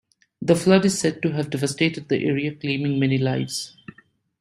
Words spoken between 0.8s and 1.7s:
is said to have